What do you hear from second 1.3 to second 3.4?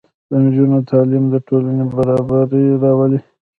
د ټولنې برابري راولي.